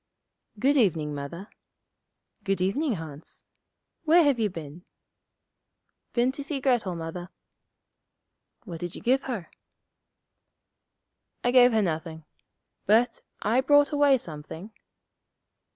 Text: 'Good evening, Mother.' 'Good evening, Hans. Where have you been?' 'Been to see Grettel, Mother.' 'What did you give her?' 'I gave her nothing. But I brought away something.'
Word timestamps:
'Good 0.57 0.77
evening, 0.77 1.13
Mother.' 1.13 1.47
'Good 2.43 2.59
evening, 2.59 2.93
Hans. 2.93 3.43
Where 4.03 4.23
have 4.23 4.39
you 4.39 4.49
been?' 4.49 4.83
'Been 6.13 6.31
to 6.31 6.43
see 6.43 6.59
Grettel, 6.59 6.95
Mother.' 6.97 7.29
'What 8.63 8.79
did 8.79 8.95
you 8.95 9.01
give 9.03 9.21
her?' 9.25 9.51
'I 11.43 11.51
gave 11.51 11.71
her 11.73 11.83
nothing. 11.83 12.25
But 12.87 13.21
I 13.43 13.61
brought 13.61 13.91
away 13.91 14.17
something.' 14.17 14.71